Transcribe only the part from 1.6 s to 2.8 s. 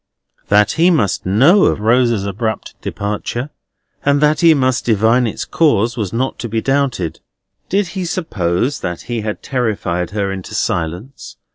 of Rosa's abrupt